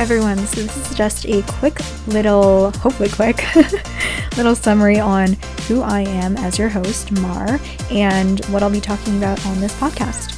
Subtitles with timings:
[0.00, 0.38] everyone.
[0.46, 3.44] So, this is just a quick little, hopefully quick,
[4.38, 5.34] little summary on
[5.68, 7.60] who I am as your host, Mar,
[7.90, 10.34] and what I'll be talking about on this podcast.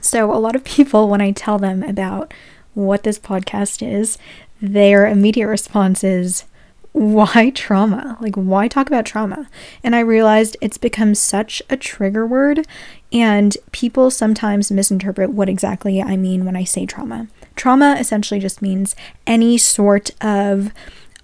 [0.00, 2.34] So, a lot of people, when I tell them about
[2.74, 4.18] what this podcast is,
[4.60, 6.44] their immediate response is,
[6.90, 8.18] why trauma?
[8.20, 9.48] Like, why talk about trauma?
[9.84, 12.66] And I realized it's become such a trigger word,
[13.12, 17.28] and people sometimes misinterpret what exactly I mean when I say trauma.
[17.56, 20.72] Trauma essentially just means any sort of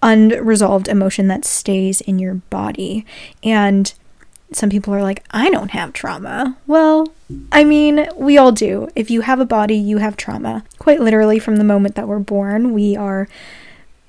[0.03, 3.05] unresolved emotion that stays in your body.
[3.43, 3.93] And
[4.53, 6.57] some people are like, I don't have trauma.
[6.67, 7.13] Well,
[7.53, 8.89] I mean, we all do.
[8.97, 10.65] If you have a body, you have trauma.
[10.79, 13.29] Quite literally, from the moment that we're born, we are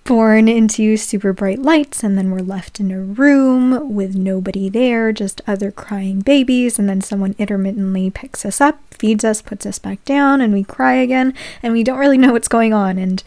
[0.09, 5.11] born into super bright lights, and then we're left in a room with nobody there,
[5.11, 9.77] just other crying babies, and then someone intermittently picks us up, feeds us, puts us
[9.77, 13.23] back down, and we cry again, and we don't really know what's going on, and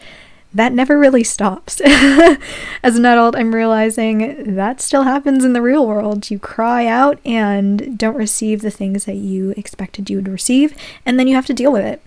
[0.53, 1.79] that never really stops.
[1.85, 6.29] As an adult, I'm realizing that still happens in the real world.
[6.29, 10.75] You cry out and don't receive the things that you expected you would receive,
[11.05, 12.01] and then you have to deal with it.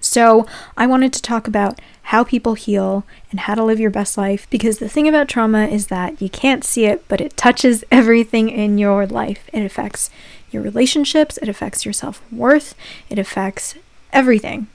[0.00, 4.18] So, I wanted to talk about how people heal and how to live your best
[4.18, 7.84] life because the thing about trauma is that you can't see it, but it touches
[7.90, 9.48] everything in your life.
[9.52, 10.10] It affects
[10.50, 12.74] your relationships, it affects your self worth,
[13.08, 13.74] it affects
[14.12, 14.66] everything.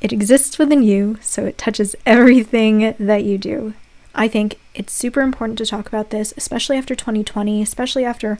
[0.00, 3.74] It exists within you, so it touches everything that you do.
[4.14, 8.38] I think it's super important to talk about this, especially after 2020, especially after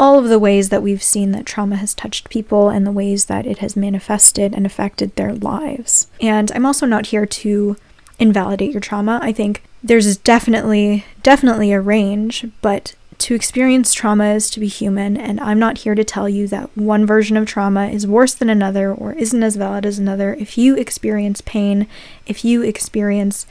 [0.00, 3.26] all of the ways that we've seen that trauma has touched people and the ways
[3.26, 6.06] that it has manifested and affected their lives.
[6.22, 7.76] And I'm also not here to
[8.18, 9.20] invalidate your trauma.
[9.22, 15.18] I think there's definitely definitely a range, but to experience trauma is to be human,
[15.18, 18.48] and I'm not here to tell you that one version of trauma is worse than
[18.48, 20.32] another or isn't as valid as another.
[20.32, 21.86] If you experience pain,
[22.24, 23.44] if you experience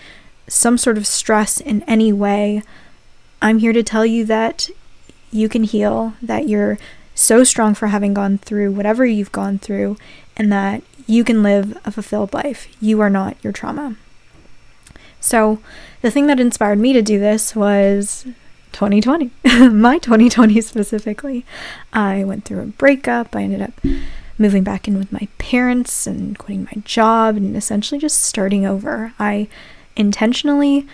[0.48, 2.64] some sort of stress in any way,
[3.40, 4.72] I'm here to tell you that
[5.32, 6.78] you can heal, that you're
[7.16, 9.98] so strong for having gone through whatever you've gone through,
[10.38, 12.68] and that you can live a fulfilled life.
[12.82, 13.96] You are not your trauma.
[15.20, 15.60] So,
[16.02, 18.26] the thing that inspired me to do this was
[18.72, 19.32] 2020,
[19.70, 21.46] my 2020 specifically.
[21.92, 23.36] I went through a breakup.
[23.36, 23.74] I ended up
[24.38, 29.14] moving back in with my parents and quitting my job and essentially just starting over.
[29.20, 29.50] I
[29.98, 30.88] intentionally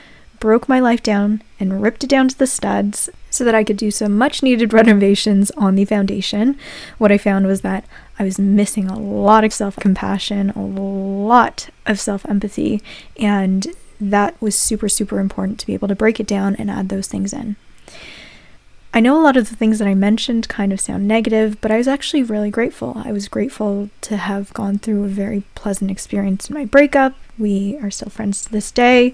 [0.45, 3.77] broke my life down and ripped it down to the studs so that I could
[3.77, 6.55] do some much needed renovations on the foundation.
[6.99, 7.83] What I found was that
[8.19, 12.83] I was missing a lot of self compassion, a lot of self empathy,
[13.17, 13.65] and
[13.99, 17.07] that was super, super important to be able to break it down and add those
[17.07, 17.55] things in.
[18.95, 21.69] I know a lot of the things that I mentioned kind of sound negative, but
[21.69, 22.93] I was actually really grateful.
[23.03, 27.13] I was grateful to have gone through a very pleasant experience in my breakup.
[27.37, 29.13] We are still friends to this day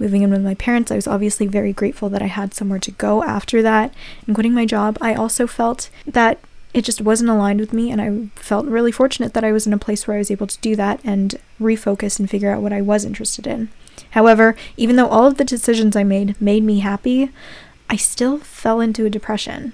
[0.00, 2.90] moving in with my parents, I was obviously very grateful that I had somewhere to
[2.90, 3.94] go after that.
[4.26, 6.40] And quitting my job, I also felt that
[6.72, 9.72] it just wasn't aligned with me, and I felt really fortunate that I was in
[9.72, 12.72] a place where I was able to do that and refocus and figure out what
[12.72, 13.68] I was interested in.
[14.12, 17.30] However, even though all of the decisions I made made me happy,
[17.90, 19.72] I still fell into a depression.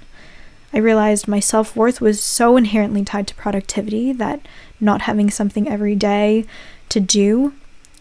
[0.72, 4.41] I realized my self worth was so inherently tied to productivity that
[4.81, 6.47] not having something every day
[6.88, 7.53] to do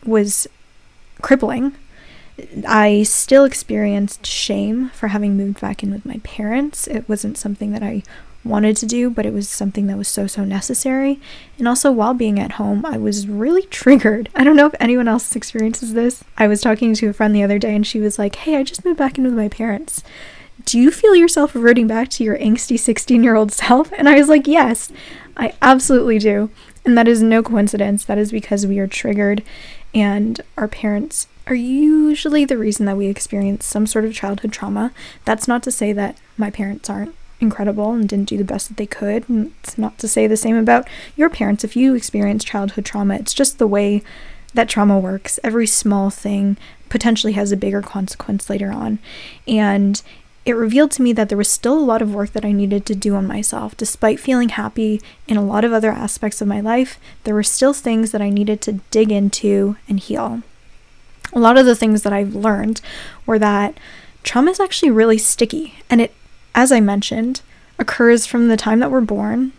[0.06, 0.48] was
[1.22, 1.76] crippling.
[2.68, 6.88] I still experienced shame for having moved back in with my parents.
[6.88, 8.02] It wasn't something that I
[8.46, 11.20] wanted to do, but it was something that was so, so necessary.
[11.58, 14.30] And also, while being at home, I was really triggered.
[14.36, 16.24] I don't know if anyone else experiences this.
[16.38, 18.64] I was talking to a friend the other day, and she was like, Hey, I
[18.64, 20.04] just moved back in with my parents.
[20.64, 23.92] Do you feel yourself reverting back to your angsty 16 year old self?
[23.98, 24.92] And I was like, Yes,
[25.36, 26.50] I absolutely do.
[26.86, 28.06] And that is no coincidence.
[28.06, 29.44] That is because we are triggered
[29.94, 34.92] and our parents are usually the reason that we experience some sort of childhood trauma.
[35.24, 38.78] That's not to say that my parents aren't incredible and didn't do the best that
[38.78, 39.28] they could.
[39.30, 41.64] And it's not to say the same about your parents.
[41.64, 44.04] If you experience childhood trauma, it's just the way
[44.54, 45.40] that trauma works.
[45.44, 46.58] Every small thing
[46.90, 49.00] potentially has a bigger consequence later on.
[49.48, 50.02] And
[50.46, 52.86] it revealed to me that there was still a lot of work that I needed
[52.86, 53.76] to do on myself.
[53.76, 57.74] Despite feeling happy in a lot of other aspects of my life, there were still
[57.74, 60.44] things that I needed to dig into and heal
[61.36, 62.82] a lot of the things that I've learned
[63.26, 63.78] were that
[64.24, 65.76] trauma is actually really sticky.
[65.90, 66.14] And it,
[66.56, 67.42] as I mentioned,
[67.78, 69.52] occurs from the time that we're born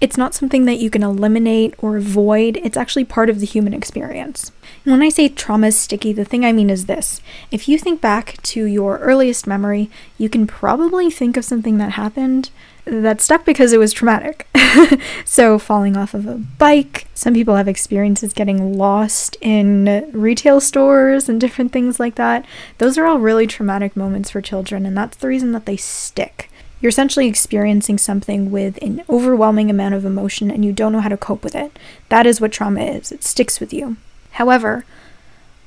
[0.00, 3.74] It's not something that you can eliminate or avoid, it's actually part of the human
[3.74, 4.50] experience.
[4.84, 7.20] And when I say trauma is sticky, the thing I mean is this.
[7.50, 11.92] If you think back to your earliest memory, you can probably think of something that
[11.92, 12.50] happened
[12.84, 14.48] that stuck because it was traumatic.
[15.24, 21.28] so, falling off of a bike, some people have experiences getting lost in retail stores
[21.28, 22.44] and different things like that.
[22.78, 26.49] Those are all really traumatic moments for children, and that's the reason that they stick.
[26.80, 31.08] You're essentially experiencing something with an overwhelming amount of emotion and you don't know how
[31.10, 31.78] to cope with it.
[32.08, 33.96] That is what trauma is, it sticks with you.
[34.32, 34.84] However,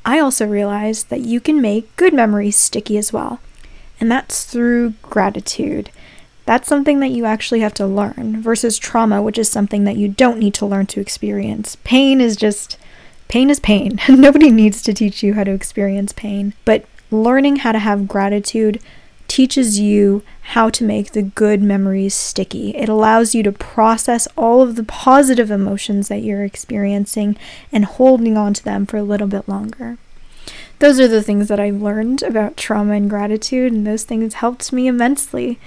[0.05, 3.39] I also realized that you can make good memories sticky as well,
[3.99, 5.91] and that's through gratitude.
[6.45, 10.09] That's something that you actually have to learn versus trauma, which is something that you
[10.09, 11.77] don't need to learn to experience.
[11.83, 12.77] Pain is just
[13.29, 13.99] pain is pain.
[14.09, 18.81] Nobody needs to teach you how to experience pain, but learning how to have gratitude
[19.33, 20.21] teaches you
[20.53, 22.69] how to make the good memories sticky.
[22.75, 27.35] It allows you to process all of the positive emotions that you're experiencing
[27.71, 29.97] and holding on to them for a little bit longer.
[30.77, 34.71] Those are the things that I've learned about trauma and gratitude, and those things helped
[34.71, 35.57] me immensely.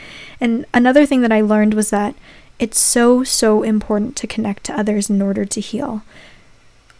[0.40, 2.14] And another thing that I learned was that
[2.60, 6.02] it's so, so important to connect to others in order to heal.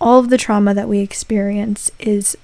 [0.01, 2.37] All of the trauma that we experience is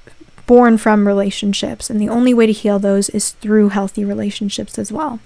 [0.47, 4.93] born from relationships, and the only way to heal those is through healthy relationships as
[4.93, 5.21] well.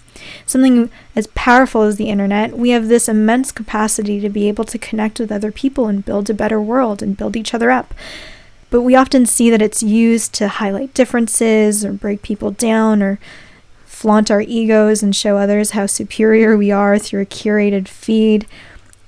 [0.44, 4.78] Something as powerful as the internet, we have this immense capacity to be able to
[4.78, 7.94] connect with other people and build a better world and build each other up.
[8.70, 13.18] But we often see that it's used to highlight differences or break people down or
[13.84, 18.46] flaunt our egos and show others how superior we are through a curated feed.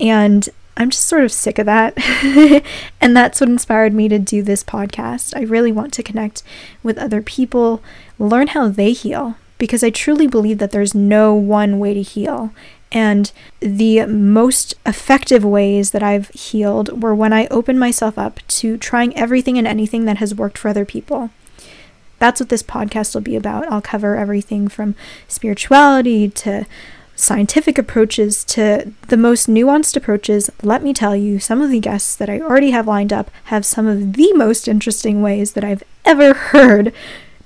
[0.00, 1.94] And I'm just sort of sick of that.
[3.00, 5.36] and that's what inspired me to do this podcast.
[5.36, 6.44] I really want to connect
[6.84, 7.82] with other people,
[8.18, 12.52] learn how they heal, because I truly believe that there's no one way to heal.
[12.92, 18.78] And the most effective ways that I've healed were when I opened myself up to
[18.78, 21.30] trying everything and anything that has worked for other people.
[22.20, 23.70] That's what this podcast will be about.
[23.70, 24.94] I'll cover everything from
[25.26, 26.66] spirituality to
[27.18, 32.14] scientific approaches to the most nuanced approaches, let me tell you, some of the guests
[32.14, 35.82] that I already have lined up have some of the most interesting ways that I've
[36.04, 36.92] ever heard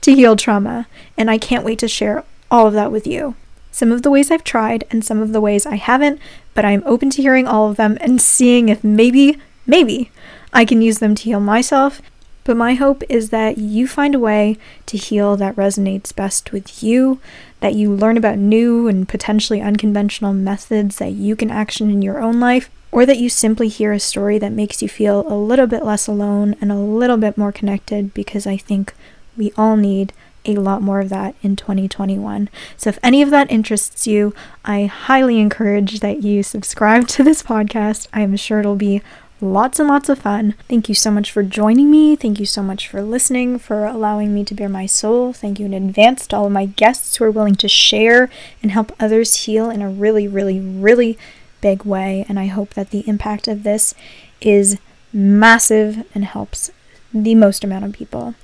[0.03, 0.87] to heal trauma,
[1.17, 3.35] and I can't wait to share all of that with you.
[3.71, 6.21] Some of the ways I've tried and some of the ways I haven't,
[6.53, 10.11] but I'm open to hearing all of them and seeing if maybe, maybe
[10.53, 12.03] I can use them to heal myself
[12.45, 14.57] but my hope is that you find a way
[14.87, 17.21] to heal that resonates best with you,
[17.61, 22.21] that you learn about new and potentially unconventional methods that you can action in your
[22.21, 25.67] own life, or that you simply hear a story that makes you feel a little
[25.67, 28.93] bit less alone and a little bit more connected because I think
[29.37, 30.13] we all need
[30.45, 32.49] a lot more of that in 2021.
[32.77, 34.35] So, if any of that interests you,
[34.65, 38.09] I highly encourage that you subscribe to this podcast.
[38.13, 39.03] I am sure it'll be
[39.43, 40.55] lots and lots of fun.
[40.69, 42.15] Thank you so much for joining me.
[42.15, 45.33] Thank you so much for listening, for allowing me to bare my soul.
[45.33, 48.31] Thank you in advance to all of my guests who are willing to share
[48.63, 51.19] and help others heal in a really, really, really
[51.61, 52.25] big way.
[52.29, 53.95] And I hope that the impact of this
[54.41, 54.79] is
[55.13, 56.71] massive and helps
[57.13, 58.35] the most amount of people.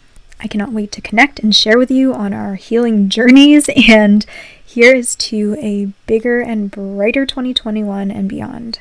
[0.40, 3.70] I cannot wait to connect and share with you on our healing journeys.
[3.88, 4.26] And
[4.64, 8.80] here is to a bigger and brighter 2021 and beyond.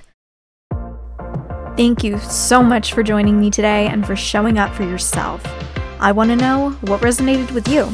[1.78, 5.44] Thank you so much for joining me today and for showing up for yourself.
[6.00, 7.88] I want to know what resonated with you.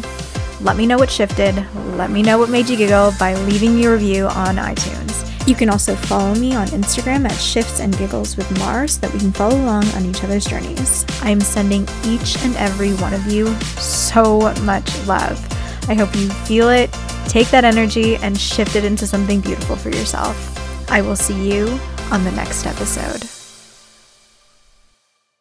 [0.64, 1.54] Let me know what shifted.
[1.98, 5.28] Let me know what made you giggle by leaving me a review on iTunes.
[5.46, 9.12] You can also follow me on Instagram at Shifts and Giggles with Mars so that
[9.12, 11.06] we can follow along on each other's journeys.
[11.22, 15.38] I am sending each and every one of you so much love.
[15.90, 16.90] I hope you feel it,
[17.28, 20.90] take that energy, and shift it into something beautiful for yourself.
[20.90, 21.68] I will see you
[22.12, 23.33] on the next episode.